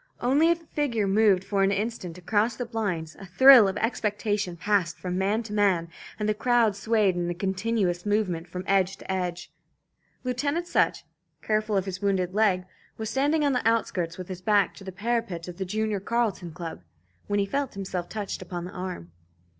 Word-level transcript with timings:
Only 0.19 0.49
if 0.49 0.63
a 0.63 0.65
figure 0.65 1.05
moved 1.05 1.43
for 1.43 1.61
an 1.61 1.69
instant 1.69 2.17
across 2.17 2.55
the 2.55 2.65
blinds, 2.65 3.15
a 3.19 3.25
thrill 3.27 3.67
of 3.67 3.77
expectation 3.77 4.57
passed 4.57 4.97
from 4.97 5.15
man 5.15 5.43
to 5.43 5.53
man, 5.53 5.89
and 6.17 6.27
the 6.27 6.33
crowd 6.33 6.75
swayed 6.75 7.15
in 7.15 7.29
a 7.29 7.35
continuous 7.35 8.03
movement 8.03 8.47
from 8.47 8.63
edge 8.65 8.97
to 8.97 9.11
edge. 9.11 9.51
Lieutenant 10.23 10.65
Sutch, 10.65 11.05
careful 11.43 11.77
of 11.77 11.85
his 11.85 12.01
wounded 12.01 12.33
leg, 12.33 12.65
was 12.97 13.11
standing 13.11 13.45
on 13.45 13.53
the 13.53 13.61
outskirts, 13.69 14.17
with 14.17 14.27
his 14.27 14.41
back 14.41 14.73
to 14.77 14.83
the 14.83 14.91
parapet 14.91 15.47
of 15.47 15.57
the 15.57 15.65
Junior 15.65 15.99
Carlton 15.99 16.51
Club, 16.51 16.81
when 17.27 17.37
he 17.37 17.45
felt 17.45 17.75
himself 17.75 18.09
touched 18.09 18.41
upon 18.41 18.65
the 18.65 18.71
arm. 18.71 19.11